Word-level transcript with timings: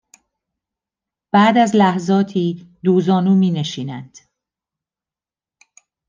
بعد 1.33 1.57
از 1.57 1.75
لحظاتی 1.75 2.67
دو 2.83 3.01
زانو 3.01 3.35
می 3.35 3.51
نشینند 3.51 4.17